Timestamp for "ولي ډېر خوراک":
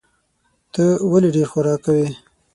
1.11-1.79